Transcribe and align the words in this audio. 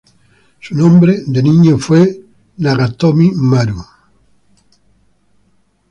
Su 0.59 0.73
nombre 0.73 1.19
de 1.27 1.43
niño 1.43 1.77
fue 1.77 2.21
Nagatomi-maru. 2.57 3.75